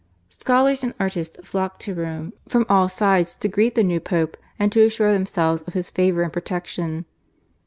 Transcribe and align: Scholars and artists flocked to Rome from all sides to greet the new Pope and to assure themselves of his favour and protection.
Scholars 0.29 0.83
and 0.83 0.95
artists 0.99 1.37
flocked 1.47 1.83
to 1.83 1.93
Rome 1.93 2.33
from 2.49 2.65
all 2.67 2.89
sides 2.89 3.35
to 3.35 3.47
greet 3.47 3.75
the 3.75 3.83
new 3.83 3.99
Pope 3.99 4.35
and 4.57 4.71
to 4.71 4.81
assure 4.81 5.13
themselves 5.13 5.61
of 5.67 5.75
his 5.75 5.91
favour 5.91 6.23
and 6.23 6.33
protection. 6.33 7.05